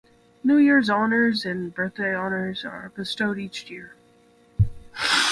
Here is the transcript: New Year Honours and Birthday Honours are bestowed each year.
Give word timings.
New 0.43 0.57
Year 0.57 0.81
Honours 0.89 1.45
and 1.45 1.71
Birthday 1.75 2.15
Honours 2.15 2.65
are 2.65 2.91
bestowed 2.95 3.37
each 3.37 3.69
year. 3.69 3.93